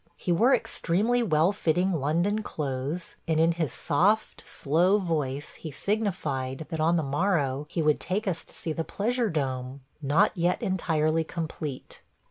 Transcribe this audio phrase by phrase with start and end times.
[0.17, 6.65] He wore extremely well fitting London clothes, and in his soft, slow voice he signified
[6.71, 10.63] that on the morrow he would take us to see the pleasure dome– not yet
[10.63, 12.01] entirely complete.